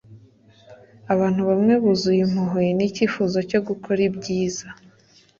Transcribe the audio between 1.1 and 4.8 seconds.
abantu bamwe buzuye impuhwe n'icyifuzo cyo gukora ibyiza